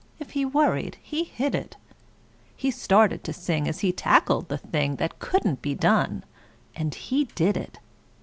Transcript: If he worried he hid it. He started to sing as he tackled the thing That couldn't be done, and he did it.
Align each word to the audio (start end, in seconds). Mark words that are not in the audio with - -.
If 0.17 0.31
he 0.31 0.45
worried 0.45 0.97
he 1.03 1.23
hid 1.23 1.53
it. 1.53 1.77
He 2.57 2.71
started 2.71 3.23
to 3.23 3.33
sing 3.33 3.67
as 3.67 3.81
he 3.81 3.91
tackled 3.91 4.49
the 4.49 4.57
thing 4.57 4.95
That 4.95 5.19
couldn't 5.19 5.61
be 5.61 5.75
done, 5.75 6.23
and 6.75 6.91
he 6.95 7.25
did 7.35 7.55
it. 7.55 7.77